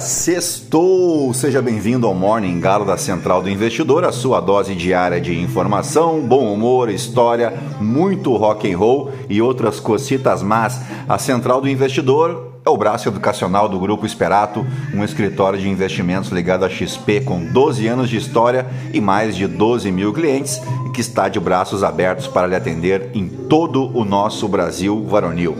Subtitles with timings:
[0.00, 1.32] sextou!
[1.32, 6.20] Seja bem-vindo ao Morning Galo da Central do Investidor, a sua dose diária de informação,
[6.20, 10.80] bom humor, história, muito rock and roll e outras cocitas más.
[11.08, 16.30] A Central do Investidor é o braço educacional do Grupo Esperato, um escritório de investimentos
[16.30, 20.90] ligado à XP com 12 anos de história e mais de 12 mil clientes e
[20.90, 25.56] que está de braços abertos para lhe atender em todo o nosso Brasil varonil.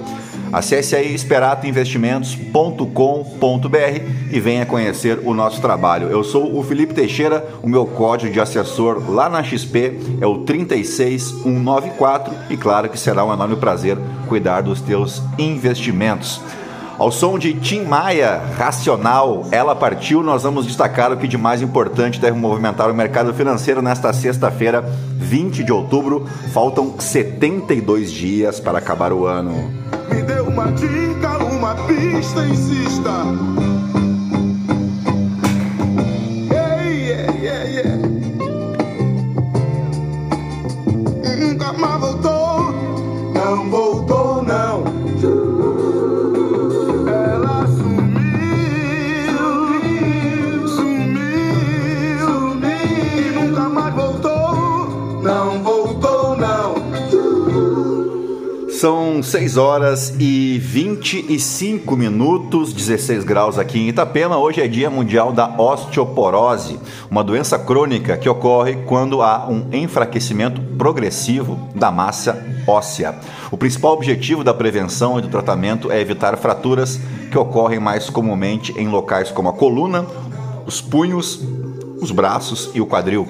[0.53, 4.01] Acesse aí esperatoinvestimentos.com.br
[4.31, 6.09] e venha conhecer o nosso trabalho.
[6.09, 10.39] Eu sou o Felipe Teixeira, o meu código de assessor lá na XP é o
[10.39, 16.41] 36194 e claro que será um enorme prazer cuidar dos teus investimentos.
[16.99, 21.61] Ao som de Tim Maia, Racional, Ela Partiu, nós vamos destacar o que de mais
[21.61, 24.83] importante deve movimentar o mercado financeiro nesta sexta-feira,
[25.19, 26.27] 20 de outubro.
[26.55, 29.71] Faltam 72 dias para acabar o ano.
[30.67, 33.76] Uma dica, uma pista, insista.
[58.77, 64.37] São 6 horas e 25 minutos, 16 graus aqui em Itapema.
[64.37, 66.79] Hoje é Dia Mundial da Osteoporose,
[67.11, 73.15] uma doença crônica que ocorre quando há um enfraquecimento progressivo da massa óssea.
[73.51, 78.79] O principal objetivo da prevenção e do tratamento é evitar fraturas que ocorrem mais comumente
[78.79, 80.05] em locais como a coluna,
[80.67, 81.41] os punhos,
[81.99, 83.27] os braços e o quadril.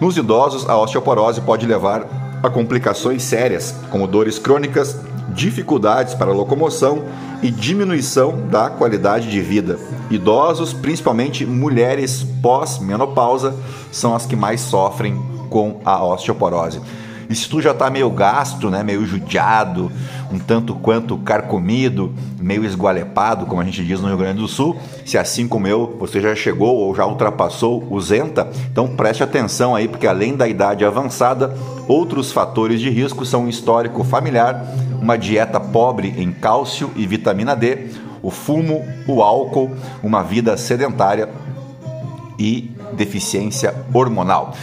[0.00, 4.98] Nos idosos, a osteoporose pode levar a complicações sérias, como dores crônicas,
[5.28, 7.04] dificuldades para locomoção
[7.42, 9.78] e diminuição da qualidade de vida.
[10.10, 13.54] Idosos, principalmente mulheres pós-menopausa,
[13.90, 15.20] são as que mais sofrem
[15.50, 16.80] com a osteoporose.
[17.28, 19.90] E se tu já está meio gasto, né, meio judiado,
[20.32, 24.76] um tanto quanto carcomido, meio esgualepado, como a gente diz no Rio Grande do Sul,
[25.04, 29.74] se assim como eu, você já chegou ou já ultrapassou o Zenta, então preste atenção
[29.74, 31.54] aí, porque além da idade avançada,
[31.88, 34.64] outros fatores de risco são histórico familiar,
[35.00, 37.90] uma dieta pobre em cálcio e vitamina D,
[38.22, 39.70] o fumo, o álcool,
[40.02, 41.28] uma vida sedentária
[42.38, 44.54] e deficiência hormonal.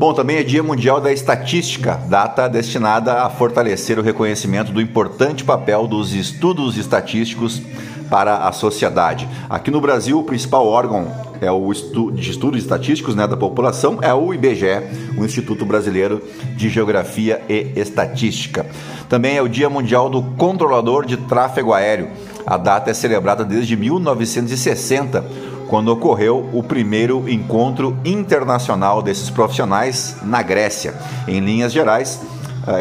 [0.00, 5.44] Bom, também é Dia Mundial da Estatística, data destinada a fortalecer o reconhecimento do importante
[5.44, 7.60] papel dos estudos estatísticos
[8.08, 9.28] para a sociedade.
[9.46, 13.98] Aqui no Brasil, o principal órgão é o estu de estudos estatísticos né, da população
[14.00, 16.22] é o IBGE, o Instituto Brasileiro
[16.56, 18.64] de Geografia e Estatística.
[19.06, 22.08] Também é o Dia Mundial do Controlador de Tráfego Aéreo.
[22.46, 30.42] A data é celebrada desde 1960 quando ocorreu o primeiro encontro internacional desses profissionais na
[30.42, 30.96] Grécia.
[31.28, 32.20] Em linhas gerais,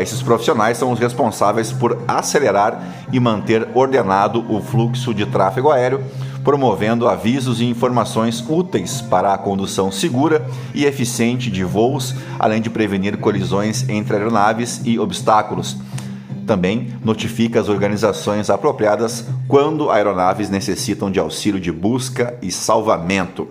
[0.01, 2.81] esses profissionais são os responsáveis por acelerar
[3.13, 6.03] e manter ordenado o fluxo de tráfego aéreo,
[6.43, 12.71] promovendo avisos e informações úteis para a condução segura e eficiente de voos, além de
[12.71, 15.77] prevenir colisões entre aeronaves e obstáculos.
[16.49, 23.47] Também notifica as organizações apropriadas quando aeronaves necessitam de auxílio de busca e salvamento.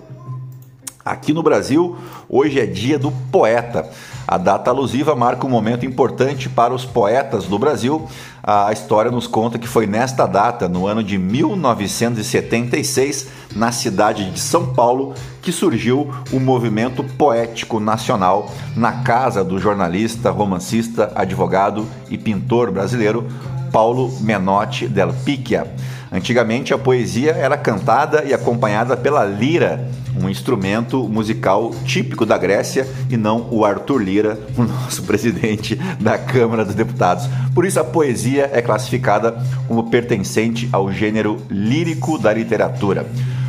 [1.08, 1.96] Aqui no Brasil,
[2.28, 3.88] hoje é dia do poeta.
[4.26, 8.06] A data alusiva marca um momento importante para os poetas do Brasil.
[8.42, 14.38] A história nos conta que foi nesta data, no ano de 1976, na cidade de
[14.38, 22.19] São Paulo, que surgiu o movimento poético nacional na casa do jornalista, romancista, advogado e
[22.19, 23.26] pintor brasileiro
[23.72, 25.72] Paulo Menotti del Picchia.
[26.10, 29.87] Antigamente a poesia era cantada e acompanhada pela lira,
[30.20, 36.16] um instrumento musical típico da Grécia e não o Arthur Lira, o nosso presidente da
[36.16, 37.28] Câmara dos Deputados.
[37.55, 43.06] Por isso a poesia é classificada como pertencente ao gênero lírico da literatura.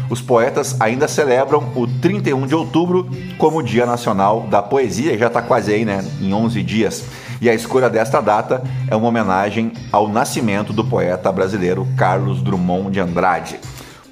[0.10, 3.08] Os poetas ainda celebram o 31 de outubro
[3.38, 6.04] como Dia Nacional da Poesia, já está quase aí, né?
[6.20, 7.06] Em 11 dias.
[7.42, 12.92] E a escolha desta data é uma homenagem ao nascimento do poeta brasileiro Carlos Drummond
[12.92, 13.60] de Andrade.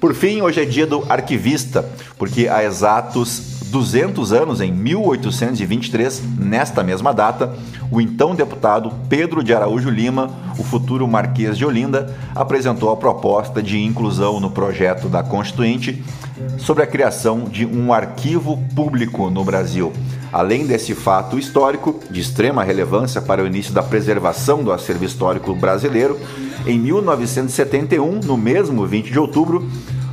[0.00, 1.84] Por fim, hoje é dia do arquivista,
[2.16, 7.52] porque há exatos 200 anos, em 1823, nesta mesma data,
[7.90, 13.62] o então deputado Pedro de Araújo Lima, o futuro Marquês de Olinda, apresentou a proposta
[13.62, 16.02] de inclusão no projeto da Constituinte
[16.58, 19.92] sobre a criação de um arquivo público no Brasil.
[20.32, 25.54] Além desse fato histórico de extrema relevância para o início da preservação do acervo histórico
[25.54, 26.18] brasileiro,
[26.66, 29.68] em 1971, no mesmo 20 de outubro,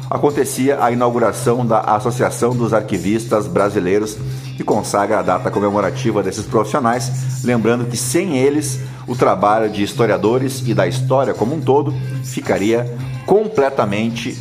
[0.10, 4.18] acontecia a inauguração da Associação dos Arquivistas Brasileiros,
[4.56, 10.64] que consagra a data comemorativa desses profissionais, lembrando que sem eles o trabalho de historiadores
[10.66, 11.94] e da história como um todo
[12.24, 12.92] ficaria
[13.26, 14.40] completamente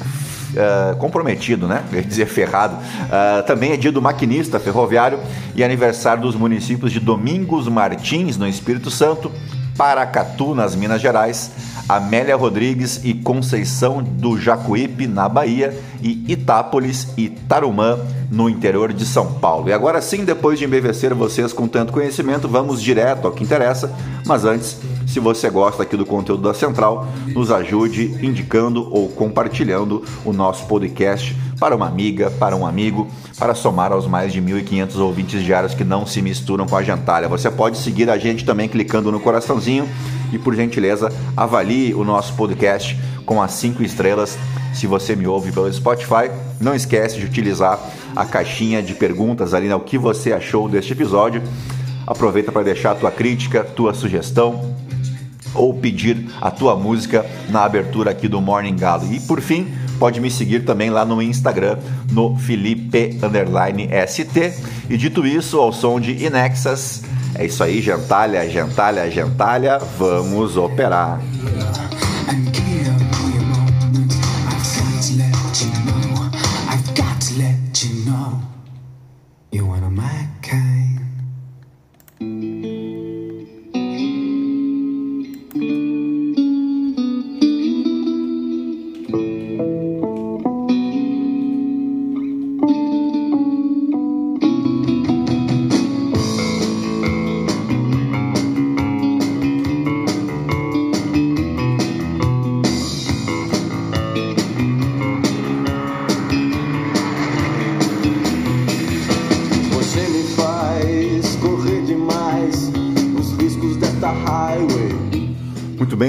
[0.54, 1.82] Uh, comprometido, né?
[1.92, 2.76] Eu dizer ferrado.
[2.76, 5.18] Uh, também é dia do maquinista ferroviário
[5.54, 9.32] e aniversário dos municípios de Domingos Martins, no Espírito Santo,
[9.76, 11.50] Paracatu, nas Minas Gerais,
[11.88, 17.98] Amélia Rodrigues e Conceição do Jacuípe, na Bahia, e Itápolis e Tarumã,
[18.30, 19.70] no interior de São Paulo.
[19.70, 23.90] E agora sim, depois de embevecer vocês com tanto conhecimento, vamos direto ao que interessa.
[24.26, 30.04] Mas antes, se você gosta aqui do conteúdo da Central, nos ajude indicando ou compartilhando
[30.26, 33.08] o nosso podcast para uma amiga, para um amigo,
[33.38, 37.28] para somar aos mais de 1.500 ouvintes diários que não se misturam com a gentalha.
[37.28, 39.88] Você pode seguir a gente também clicando no coraçãozinho
[40.32, 44.36] e, por gentileza, avalie o nosso podcast com as cinco estrelas.
[44.74, 46.30] Se você me ouve pelo Spotify,
[46.60, 47.78] não esquece de utilizar
[48.14, 51.42] a caixinha de perguntas ali, né, o que você achou deste episódio.
[52.06, 54.74] Aproveita para deixar a tua crítica, tua sugestão
[55.54, 59.10] ou pedir a tua música na abertura aqui do Morning Galo.
[59.12, 61.78] E por fim, pode me seguir também lá no Instagram,
[62.10, 63.16] no Felipe
[64.08, 64.52] ST.
[64.90, 67.02] E dito isso, ao som de Inexas,
[67.36, 71.20] é isso aí, gentalha, gentalha, gentalha, vamos operar.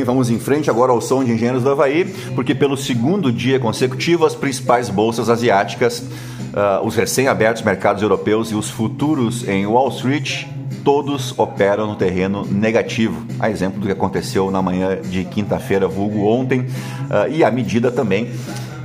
[0.04, 4.26] Vamos em frente agora ao som de Engenheiros do Havaí, porque pelo segundo dia consecutivo
[4.26, 10.46] as principais bolsas asiáticas, uh, os recém-abertos mercados europeus e os futuros em Wall Street
[10.84, 16.26] todos operam no terreno negativo, a exemplo do que aconteceu na manhã de quinta-feira, vulgo
[16.26, 18.30] ontem, uh, e à medida também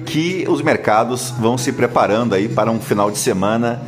[0.06, 3.82] que os mercados vão se preparando aí para um final de semana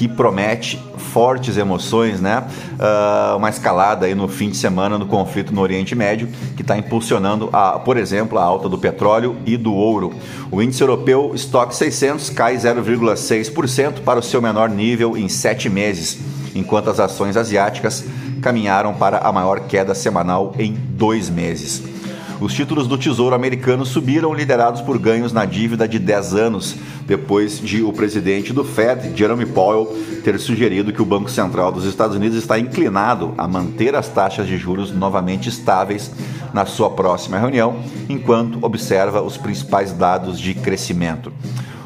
[0.00, 2.42] que promete fortes emoções, né?
[2.78, 6.26] Uh, uma escalada aí no fim de semana no conflito no Oriente Médio,
[6.56, 10.14] que está impulsionando, a, por exemplo, a alta do petróleo e do ouro.
[10.50, 16.18] O índice europeu Stock 600 cai 0,6% para o seu menor nível em sete meses,
[16.54, 18.02] enquanto as ações asiáticas
[18.40, 21.99] caminharam para a maior queda semanal em dois meses.
[22.40, 26.74] Os títulos do Tesouro americano subiram liderados por ganhos na dívida de 10 anos,
[27.06, 29.94] depois de o presidente do Fed, Jerome Powell,
[30.24, 34.46] ter sugerido que o Banco Central dos Estados Unidos está inclinado a manter as taxas
[34.46, 36.10] de juros novamente estáveis
[36.54, 37.76] na sua próxima reunião,
[38.08, 41.30] enquanto observa os principais dados de crescimento.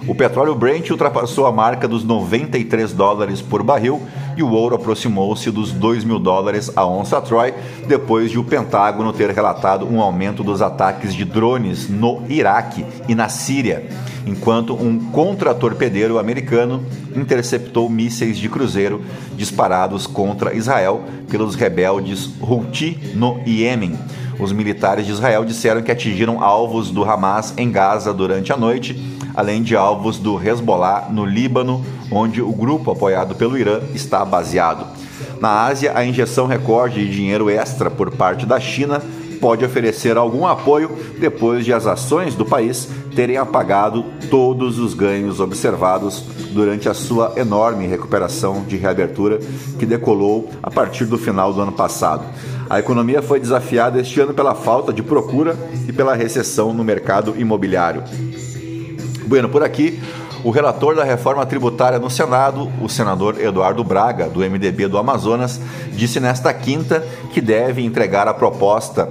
[0.06, 4.02] O petróleo Brent ultrapassou a marca dos 93 dólares por barril
[4.36, 7.54] e o ouro aproximou-se dos 2 mil dólares a onça Troy,
[7.86, 13.14] depois de o Pentágono ter relatado um aumento dos ataques de drones no Iraque e
[13.14, 13.88] na Síria,
[14.26, 19.02] enquanto um contra-torpedeiro americano interceptou mísseis de cruzeiro
[19.36, 23.98] disparados contra Israel pelos rebeldes Houthi no Iêmen.
[24.38, 29.13] Os militares de Israel disseram que atingiram alvos do Hamas em Gaza durante a noite
[29.34, 34.86] além de alvos do Hezbollah no Líbano, onde o grupo apoiado pelo Irã está baseado.
[35.40, 39.02] Na Ásia, a injeção recorde de dinheiro extra por parte da China
[39.40, 45.38] pode oferecer algum apoio depois de as ações do país terem apagado todos os ganhos
[45.38, 49.38] observados durante a sua enorme recuperação de reabertura
[49.78, 52.24] que decolou a partir do final do ano passado.
[52.70, 55.54] A economia foi desafiada este ano pela falta de procura
[55.86, 58.02] e pela recessão no mercado imobiliário.
[59.26, 60.00] Bueno, por aqui,
[60.42, 65.58] o relator da reforma tributária no Senado, o senador Eduardo Braga, do MDB do Amazonas,
[65.92, 67.00] disse nesta quinta
[67.32, 69.08] que deve entregar a proposta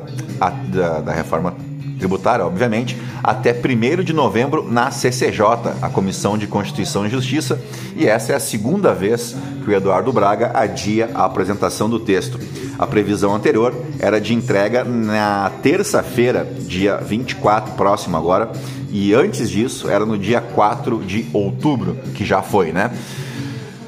[0.68, 1.56] da, da reforma
[1.98, 5.42] tributária, obviamente, até 1 de novembro na CCJ,
[5.82, 7.60] a Comissão de Constituição e Justiça,
[7.96, 12.38] e essa é a segunda vez que o Eduardo Braga adia a apresentação do texto.
[12.78, 18.52] A previsão anterior era de entrega na terça-feira, dia 24, próximo agora,
[18.92, 22.92] e antes disso era no dia 4 de outubro, que já foi, né?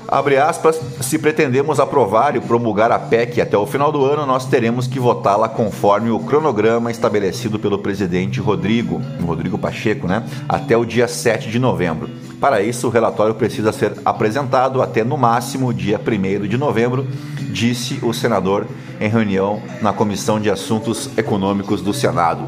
[0.07, 4.45] Abre aspas, se pretendemos aprovar e promulgar a PEC até o final do ano, nós
[4.45, 10.23] teremos que votá-la conforme o cronograma estabelecido pelo presidente Rodrigo, Rodrigo Pacheco, né?
[10.47, 12.09] Até o dia 7 de novembro.
[12.39, 17.05] Para isso, o relatório precisa ser apresentado até no máximo dia 1 de novembro,
[17.51, 18.65] disse o senador
[18.99, 22.45] em reunião na Comissão de Assuntos Econômicos do Senado.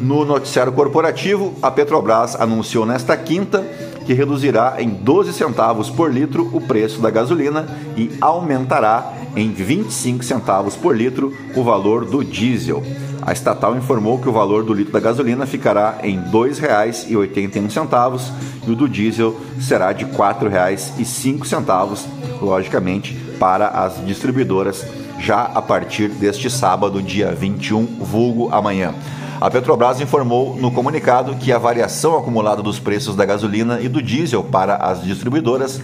[0.00, 3.64] No noticiário corporativo, a Petrobras anunciou nesta quinta
[4.04, 10.24] que reduzirá em 12 centavos por litro o preço da gasolina e aumentará em 25
[10.24, 12.82] centavos por litro o valor do diesel.
[13.24, 18.32] A estatal informou que o valor do litro da gasolina ficará em R$ 2,81
[18.66, 22.04] e o do diesel será de R$ 4,05,
[22.40, 24.84] logicamente, para as distribuidoras
[25.22, 28.92] já a partir deste sábado, dia 21, vulgo amanhã.
[29.40, 34.02] A Petrobras informou no comunicado que a variação acumulada dos preços da gasolina e do
[34.02, 35.80] diesel para as distribuidoras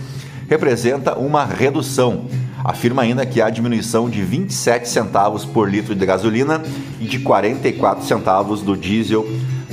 [0.49, 2.25] representa uma redução.
[2.65, 6.61] Afirma ainda que há diminuição de 27 centavos por litro de gasolina
[7.01, 9.25] e de 44 centavos do diesel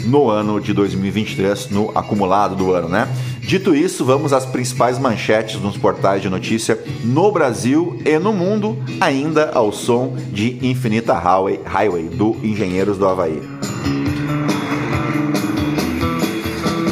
[0.05, 3.07] no ano de 2023, no acumulado do ano, né?
[3.39, 8.77] Dito isso, vamos às principais manchetes nos portais de notícia no Brasil e no mundo,
[8.99, 13.41] ainda ao som de Infinita Highway, Highway do Engenheiros do Havaí.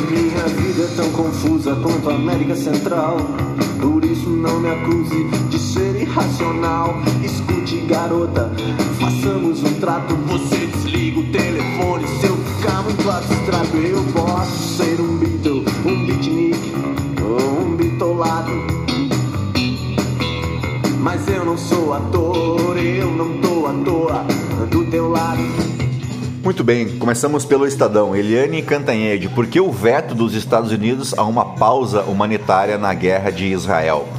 [0.10, 3.18] Minha vida é tão confusa quanto a América Central.
[3.82, 6.96] Por isso não me acuse de ser irracional.
[7.24, 8.52] Escute, garota,
[9.00, 10.16] façamos um trato.
[10.16, 13.78] Você desliga o telefone se eu ficar muito abstrato.
[13.78, 16.74] Eu posso ser um Beatle, um beatnik
[17.22, 18.52] ou um bitolado.
[21.00, 24.26] Mas eu não sou ator, eu não tô à toa
[24.70, 25.73] do teu lado.
[26.44, 28.14] Muito bem, começamos pelo Estadão.
[28.14, 33.32] Eliane Cantanhede, por que o veto dos Estados Unidos a uma pausa humanitária na guerra
[33.32, 34.10] de Israel?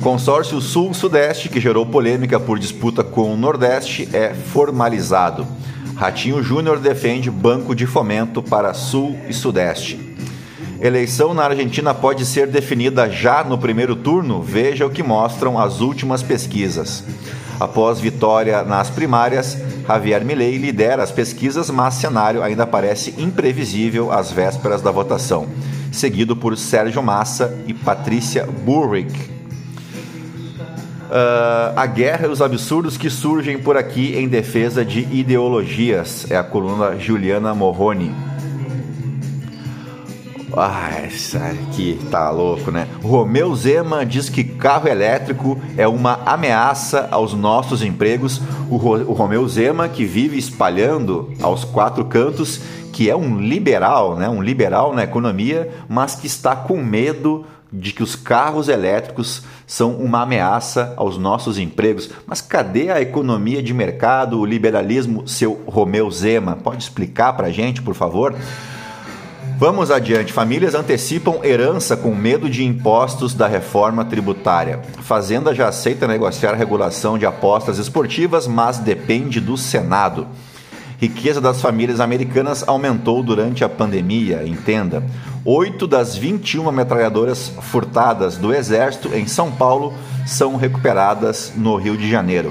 [0.00, 5.46] Consórcio Sul-Sudeste, que gerou polêmica por disputa com o Nordeste, é formalizado.
[5.94, 10.16] Ratinho Júnior defende banco de fomento para Sul e Sudeste.
[10.80, 14.42] Eleição na Argentina pode ser definida já no primeiro turno?
[14.42, 17.04] Veja o que mostram as últimas pesquisas.
[17.60, 19.56] Após vitória nas primárias,
[19.90, 25.48] Javier Milei lidera as pesquisas, mas cenário ainda parece imprevisível às vésperas da votação,
[25.90, 29.12] seguido por Sérgio Massa e Patrícia Burrick.
[31.10, 36.36] Uh, a guerra e os absurdos que surgem por aqui em defesa de ideologias, é
[36.36, 38.29] a coluna Juliana Morrone.
[40.56, 42.88] Ah, essa aqui tá louco, né?
[43.02, 48.40] Romeu Zema diz que carro elétrico é uma ameaça aos nossos empregos.
[48.68, 52.60] O, Ro o Romeu Zema, que vive espalhando aos quatro cantos
[52.92, 54.28] que é um liberal, né?
[54.28, 59.92] Um liberal na economia, mas que está com medo de que os carros elétricos são
[59.92, 62.10] uma ameaça aos nossos empregos.
[62.26, 66.56] Mas cadê a economia de mercado, o liberalismo, seu Romeu Zema?
[66.56, 68.34] Pode explicar para a gente, por favor?
[69.60, 70.32] Vamos adiante.
[70.32, 74.80] Famílias antecipam herança com medo de impostos da reforma tributária.
[75.02, 80.26] Fazenda já aceita negociar regulação de apostas esportivas, mas depende do Senado.
[80.98, 85.04] Riqueza das famílias americanas aumentou durante a pandemia, entenda.
[85.44, 89.92] Oito das 21 metralhadoras furtadas do Exército em São Paulo
[90.26, 92.50] são recuperadas no Rio de Janeiro.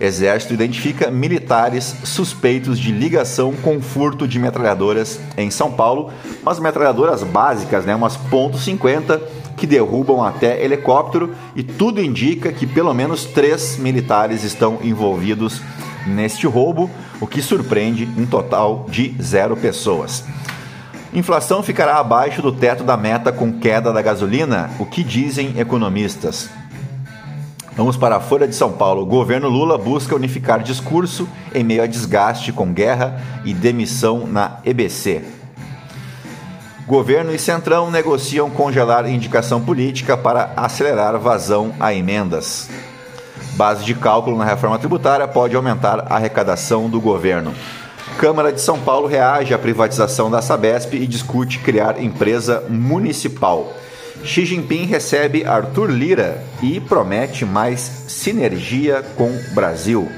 [0.00, 6.10] Exército identifica militares suspeitos de ligação com furto de metralhadoras em São Paulo,
[6.42, 9.20] umas metralhadoras básicas, né, umas .50
[9.56, 15.60] que derrubam até helicóptero e tudo indica que pelo menos três militares estão envolvidos
[16.06, 20.24] neste roubo, o que surpreende um total de zero pessoas.
[21.14, 26.50] Inflação ficará abaixo do teto da meta com queda da gasolina, o que dizem economistas.
[27.76, 29.02] Vamos para a Folha de São Paulo.
[29.02, 34.58] O governo Lula busca unificar discurso em meio a desgaste com guerra e demissão na
[34.64, 35.24] EBC.
[36.86, 42.70] Governo e Centrão negociam congelar indicação política para acelerar vazão a emendas.
[43.54, 47.52] Base de cálculo na reforma tributária pode aumentar a arrecadação do governo.
[48.18, 53.72] Câmara de São Paulo reage à privatização da Sabesp e discute criar empresa municipal.
[54.22, 60.08] Xi Jinping recebe Arthur Lira e promete mais sinergia com Brasil.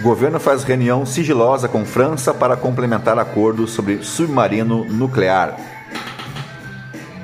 [0.00, 5.58] governo faz reunião sigilosa com França para complementar acordo sobre submarino nuclear.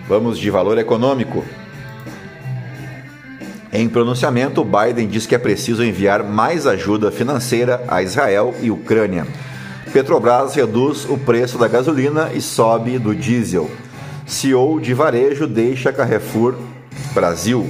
[0.08, 1.44] Vamos de valor econômico.
[3.72, 9.26] Em pronunciamento, Biden diz que é preciso enviar mais ajuda financeira a Israel e Ucrânia.
[9.92, 13.70] Petrobras reduz o preço da gasolina e sobe do diesel.
[14.30, 16.54] CEO de varejo deixa Carrefour
[17.12, 17.68] Brasil.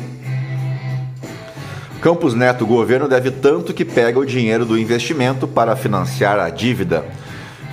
[2.03, 6.51] Campos Neto, o governo deve tanto que pega o dinheiro do investimento para financiar a
[6.51, 7.07] dívida.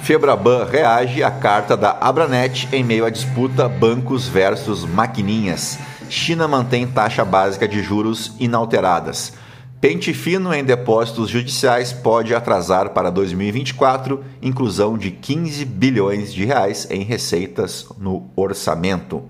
[0.03, 5.77] Febraban reage à carta da Abranet em meio à disputa bancos versus maquininhas.
[6.09, 9.33] China mantém taxa básica de juros inalteradas.
[9.79, 16.87] Pente fino em depósitos judiciais pode atrasar para 2024 inclusão de 15 bilhões de reais
[16.89, 19.21] em receitas no orçamento.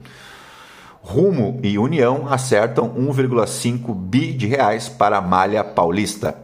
[1.02, 6.36] Rumo e União acertam 1,5 bi de reais para a malha paulista.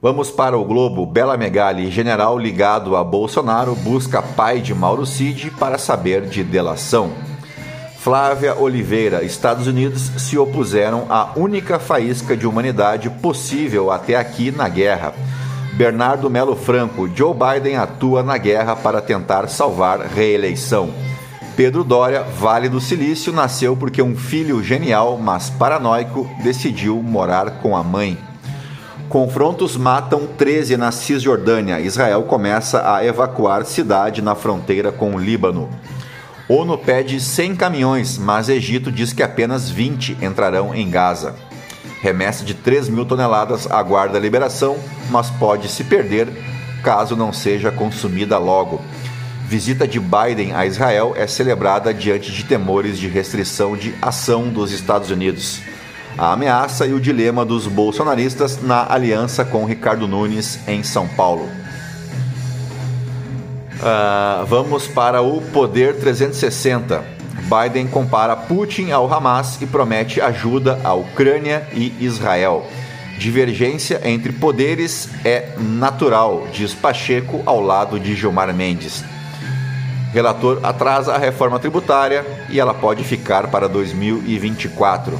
[0.00, 1.04] Vamos para o Globo.
[1.04, 7.12] Bela Megali, general ligado a Bolsonaro, busca pai de Mauro Cid para saber de delação.
[8.02, 14.70] Flávia Oliveira, Estados Unidos se opuseram à única faísca de humanidade possível até aqui na
[14.70, 15.12] guerra.
[15.74, 20.88] Bernardo Melo Franco, Joe Biden atua na guerra para tentar salvar reeleição.
[21.54, 27.76] Pedro Dória, Vale do Silício, nasceu porque um filho genial, mas paranoico, decidiu morar com
[27.76, 28.16] a mãe.
[29.10, 31.78] Confrontos matam 13 na Cisjordânia.
[31.80, 35.68] Israel começa a evacuar cidade na fronteira com o Líbano.
[36.52, 41.36] ONU pede 100 caminhões, mas Egito diz que apenas 20 entrarão em Gaza.
[42.02, 44.76] Remessa de 3 mil toneladas aguarda liberação,
[45.10, 46.26] mas pode se perder
[46.82, 48.80] caso não seja consumida logo.
[49.46, 54.72] Visita de Biden a Israel é celebrada diante de temores de restrição de ação dos
[54.72, 55.60] Estados Unidos.
[56.18, 61.59] A ameaça e o dilema dos bolsonaristas na aliança com Ricardo Nunes em São Paulo.
[63.80, 67.02] Uh, vamos para o Poder 360.
[67.44, 72.66] Biden compara Putin ao Hamas e promete ajuda à Ucrânia e Israel.
[73.18, 79.02] Divergência entre poderes é natural, diz Pacheco ao lado de Gilmar Mendes.
[80.12, 85.18] Relator atrasa a reforma tributária e ela pode ficar para 2024.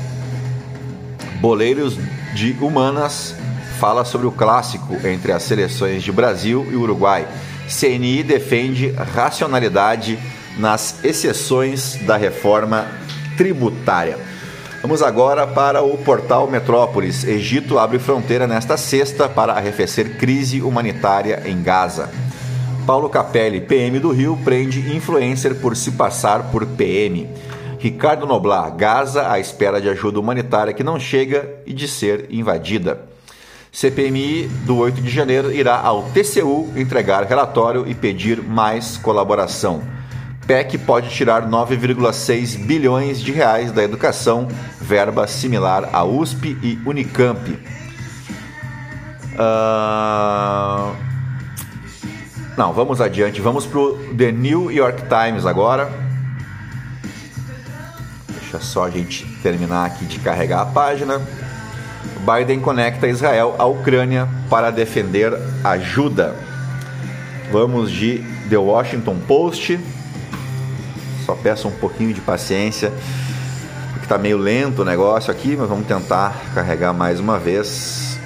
[1.41, 1.97] Boleiros
[2.35, 3.35] de Humanas
[3.79, 7.27] fala sobre o clássico entre as seleções de Brasil e Uruguai.
[7.71, 10.19] CNI defende racionalidade
[10.59, 12.87] nas exceções da reforma
[13.37, 14.19] tributária.
[14.83, 17.25] Vamos agora para o portal Metrópolis.
[17.25, 22.11] Egito abre fronteira nesta sexta para arrefecer crise humanitária em Gaza.
[22.87, 27.29] Paulo Capelli, PM do Rio, prende influencer por se passar por PM.
[27.79, 33.10] Ricardo Noblar, Gaza à espera de ajuda humanitária que não chega e de ser invadida.
[33.73, 39.83] CPMI do 8 de janeiro irá ao TCU entregar relatório e pedir mais colaboração.
[40.47, 44.49] PEC pode tirar 9,6 bilhões de reais da educação,
[44.81, 47.57] verba similar à USP e Unicamp.
[49.35, 51.11] Uh...
[52.57, 53.41] Não, vamos adiante.
[53.41, 55.91] Vamos para o The New York Times agora.
[58.29, 61.23] Deixa só a gente terminar aqui de carregar a página.
[62.21, 65.33] Biden conecta Israel à Ucrânia para defender
[65.65, 66.35] ajuda.
[67.51, 69.81] Vamos de The Washington Post.
[71.25, 72.93] Só peço um pouquinho de paciência,
[73.93, 78.19] porque está meio lento o negócio aqui, mas vamos tentar carregar mais uma vez.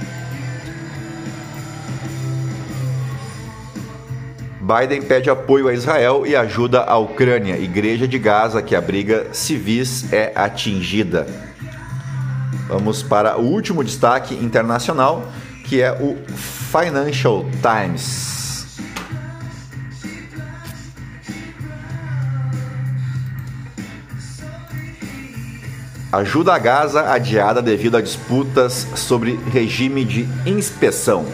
[4.61, 7.59] Biden pede apoio a Israel e ajuda a Ucrânia.
[7.59, 11.54] Igreja de Gaza que abriga civis é atingida.
[12.69, 15.31] Vamos para o último destaque internacional,
[15.65, 18.35] que é o Financial Times.
[26.11, 31.27] Ajuda a Gaza adiada devido a disputas sobre regime de inspeção.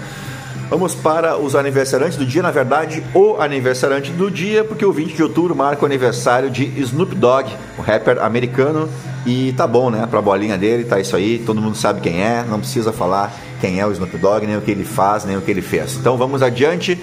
[0.71, 5.15] Vamos para os aniversariantes do dia, na verdade, o aniversariante do dia, porque o 20
[5.15, 8.89] de outubro marca o aniversário de Snoop Dogg, o rapper americano
[9.27, 10.07] e tá bom, né?
[10.07, 13.79] Pra bolinha dele, tá isso aí, todo mundo sabe quem é, não precisa falar quem
[13.79, 15.97] é o Snoop Dogg, nem o que ele faz, nem o que ele fez.
[15.97, 16.99] Então vamos adiante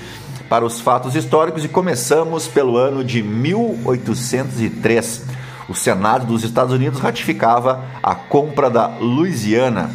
[0.50, 5.22] para os fatos históricos e começamos pelo ano de 1803.
[5.70, 9.92] O Senado dos Estados Unidos ratificava a compra da Louisiana.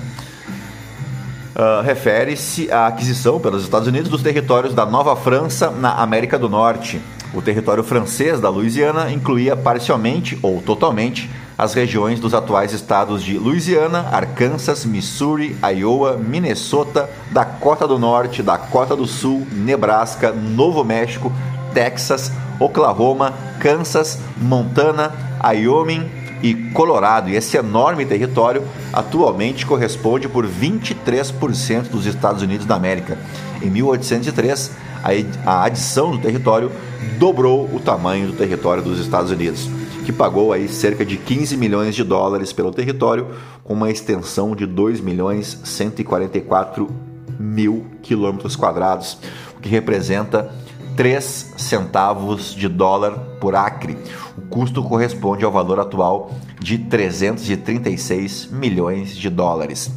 [1.54, 6.48] Uh, refere-se à aquisição pelos Estados Unidos dos territórios da Nova França na América do
[6.48, 7.00] Norte.
[7.34, 11.28] O território francês da Louisiana incluía parcialmente ou totalmente
[11.62, 18.96] as regiões dos atuais estados de Louisiana, Arkansas, Missouri, Iowa, Minnesota, Dakota do Norte, Dakota
[18.96, 21.32] do Sul, Nebraska, Novo México,
[21.72, 26.10] Texas, Oklahoma, Kansas, Montana, Wyoming,
[26.42, 27.30] e Colorado.
[27.30, 33.16] E esse enorme território atualmente corresponde por 23% dos Estados Unidos da América.
[33.62, 34.72] Em 1803,
[35.46, 36.72] a adição do território
[37.18, 39.68] dobrou o tamanho do território dos Estados Unidos,
[40.04, 43.28] que pagou aí cerca de 15 milhões de dólares pelo território,
[43.62, 46.88] com uma extensão de 2 milhões 144
[47.38, 49.18] mil quilômetros quadrados,
[49.56, 50.52] o que representa
[50.96, 53.96] 3 centavos de dólar por acre.
[54.36, 59.90] O custo corresponde ao valor atual de 336 milhões de dólares.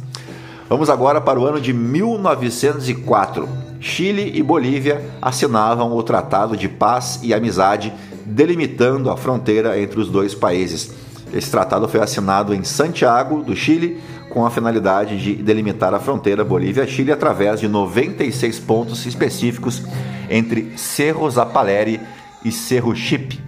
[0.68, 3.48] Vamos agora para o ano de 1904.
[3.78, 7.92] Chile e Bolívia assinavam o Tratado de Paz e Amizade,
[8.26, 10.92] delimitando a fronteira entre os dois países.
[11.32, 16.44] Esse tratado foi assinado em Santiago, do Chile, com a finalidade de delimitar a fronteira
[16.44, 19.82] Bolívia-Chile através de 96 pontos específicos
[20.28, 22.00] entre Cerro Zapaleri
[22.44, 23.40] e Cerro Chipe,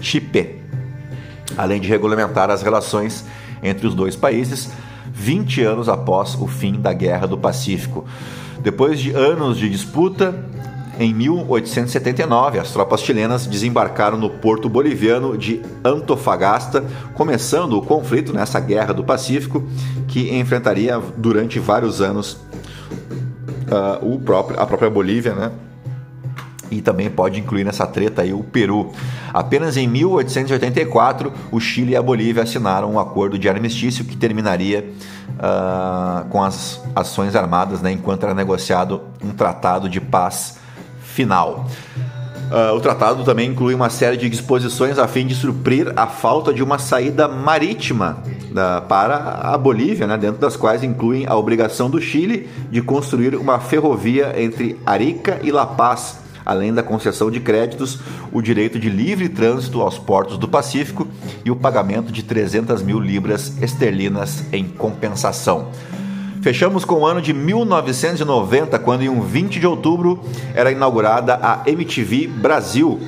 [0.00, 0.60] Chipe,
[1.56, 3.24] além de regulamentar as relações
[3.62, 4.70] entre os dois países
[5.12, 8.04] 20 anos após o fim da Guerra do Pacífico.
[8.60, 10.34] Depois de anos de disputa,
[10.98, 18.60] em 1879, as tropas chilenas desembarcaram no porto boliviano de Antofagasta, começando o conflito nessa
[18.60, 19.64] Guerra do Pacífico,
[20.06, 22.38] que enfrentaria durante vários anos
[23.64, 25.52] uh, próprio, a própria Bolívia, né?
[26.70, 28.92] E também pode incluir nessa treta aí o Peru.
[29.32, 34.92] Apenas em 1884, o Chile e a Bolívia assinaram um acordo de armistício que terminaria
[35.38, 40.63] uh, com as ações armadas, né, enquanto era negociado um tratado de paz
[41.14, 41.66] final.
[42.50, 46.52] Uh, o tratado também inclui uma série de disposições a fim de suprir a falta
[46.52, 51.88] de uma saída marítima uh, para a Bolívia, né, dentro das quais incluem a obrigação
[51.88, 57.40] do Chile de construir uma ferrovia entre Arica e La Paz, além da concessão de
[57.40, 57.98] créditos,
[58.30, 61.08] o direito de livre trânsito aos portos do Pacífico
[61.44, 65.68] e o pagamento de 300 mil libras esterlinas em compensação.
[66.44, 70.22] Fechamos com o ano de 1990, quando em um 20 de outubro
[70.54, 73.00] era inaugurada a MTV Brasil,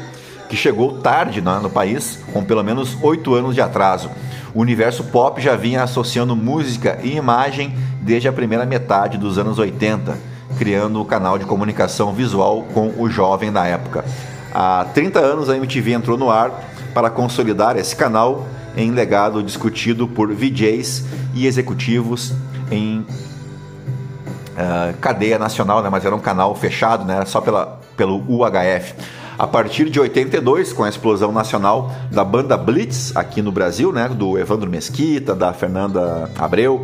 [0.48, 4.08] que chegou tarde né, no país, com pelo menos oito anos de atraso.
[4.54, 9.58] O universo pop já vinha associando música e imagem desde a primeira metade dos anos
[9.58, 10.16] 80,
[10.56, 14.02] criando o canal de comunicação visual com o jovem da época.
[14.50, 16.50] Há 30 anos a MTV entrou no ar
[16.94, 22.32] para consolidar esse canal em legado discutido por VJs e executivos
[22.70, 25.88] em uh, cadeia nacional, né?
[25.90, 27.24] mas era um canal fechado, né?
[27.24, 28.94] só pela, pelo UHF.
[29.38, 34.08] A partir de 82, com a explosão nacional da banda Blitz aqui no Brasil, né,
[34.08, 36.80] do Evandro Mesquita, da Fernanda Abreu,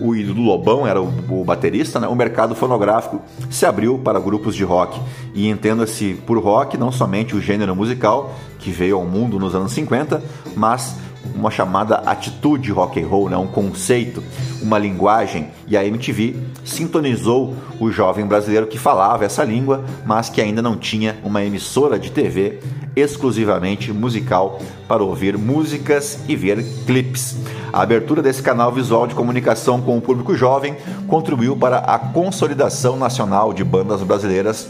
[0.00, 4.54] o do Lobão era o, o baterista, né, o mercado fonográfico se abriu para grupos
[4.54, 5.00] de rock.
[5.34, 9.72] E entenda-se por rock não somente o gênero musical que veio ao mundo nos anos
[9.72, 10.22] 50,
[10.56, 10.94] mas
[11.34, 13.36] uma chamada atitude rock and roll, né?
[13.36, 14.22] um conceito,
[14.62, 20.40] uma linguagem, e a MTV sintonizou o jovem brasileiro que falava essa língua, mas que
[20.40, 22.60] ainda não tinha uma emissora de TV
[22.96, 27.36] exclusivamente musical para ouvir músicas e ver clipes.
[27.72, 30.76] A abertura desse canal visual de comunicação com o público jovem
[31.06, 34.68] contribuiu para a consolidação nacional de bandas brasileiras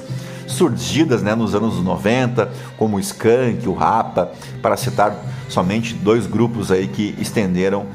[0.49, 5.17] surgidas né, nos anos 90, como o Skank, o Rapa, para citar
[5.49, 7.87] somente dois grupos aí que estenderam,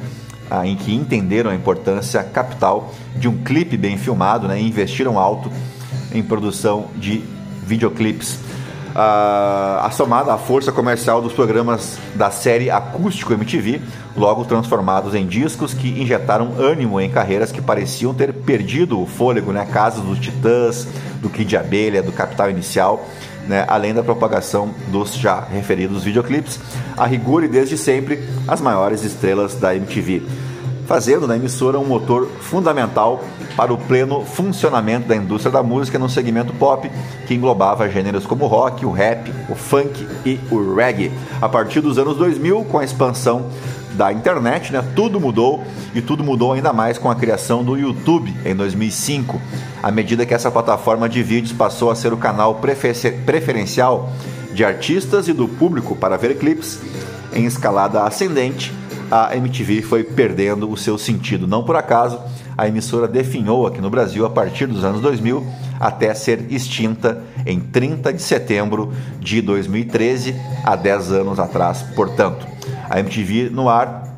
[0.49, 5.19] ah, em que entenderam a importância capital de um clipe bem filmado né, e investiram
[5.19, 5.51] alto
[6.13, 7.23] em produção de
[7.65, 8.39] videoclipes.
[8.93, 13.81] Uh, assomada à força comercial dos programas da série Acústico MTV,
[14.15, 19.51] logo transformados em discos que injetaram ânimo em carreiras que pareciam ter perdido o fôlego,
[19.51, 19.65] né?
[19.65, 20.87] Casos dos Titãs,
[21.19, 23.03] do Kid Abelha, do Capital Inicial,
[23.47, 23.65] né?
[23.67, 26.59] além da propagação dos já referidos videoclipes,
[26.95, 30.21] a rigor e desde sempre as maiores estrelas da MTV
[30.85, 33.23] fazendo da emissora um motor fundamental
[33.55, 36.89] para o pleno funcionamento da indústria da música no segmento pop,
[37.27, 41.11] que englobava gêneros como o rock, o rap, o funk e o reggae.
[41.41, 43.47] A partir dos anos 2000, com a expansão
[43.93, 48.33] da internet, né, tudo mudou e tudo mudou ainda mais com a criação do YouTube
[48.43, 49.39] em 2005,
[49.83, 52.59] à medida que essa plataforma de vídeos passou a ser o canal
[53.25, 54.09] preferencial
[54.51, 56.79] de artistas e do público para ver clipes
[57.33, 58.82] em escalada ascendente
[59.13, 61.47] a MTV foi perdendo o seu sentido.
[61.47, 62.19] Não por acaso,
[62.57, 65.45] a emissora definhou aqui no Brasil a partir dos anos 2000
[65.79, 72.47] até ser extinta em 30 de setembro de 2013, há 10 anos atrás, portanto.
[72.89, 74.17] A MTV no ar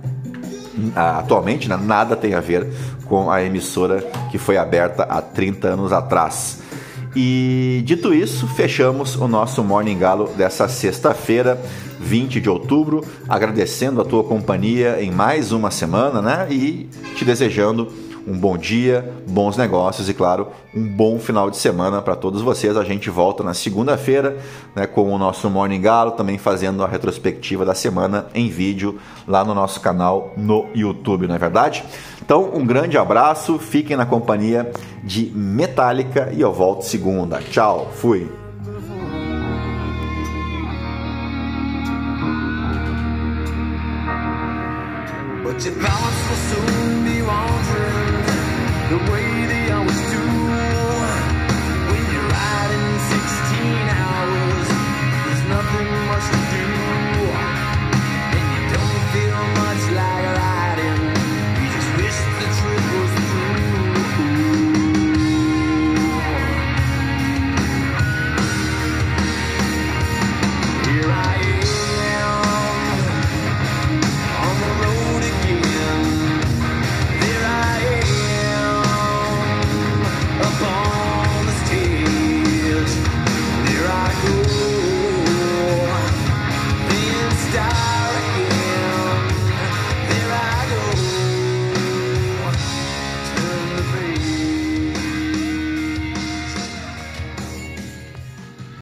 [0.96, 2.66] atualmente né, nada tem a ver
[3.06, 6.62] com a emissora que foi aberta há 30 anos atrás.
[7.16, 11.58] E dito isso, fechamos o nosso Morning Galo dessa sexta-feira,
[12.00, 16.48] 20 de outubro, agradecendo a tua companhia em mais uma semana, né?
[16.52, 17.88] E te desejando
[18.28, 22.76] um bom dia, bons negócios e, claro, um bom final de semana para todos vocês.
[22.76, 24.38] A gente volta na segunda-feira
[24.76, 29.44] né, com o nosso Morning Galo, também fazendo a retrospectiva da semana em vídeo lá
[29.44, 31.84] no nosso canal no YouTube, não é verdade?
[32.22, 34.72] Então, um grande abraço, fiquem na companhia
[35.04, 37.40] de Metallica e eu volto segunda.
[37.40, 38.28] Tchau, fui!
[45.44, 47.22] But your will soon be
[48.90, 49.25] the way